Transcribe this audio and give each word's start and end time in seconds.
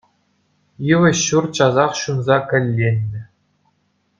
Йывӑҫ 0.91 1.17
ҫурт 1.27 1.51
часах 1.59 1.91
ҫунса 2.01 2.37
кӗлленнӗ. 2.53 3.21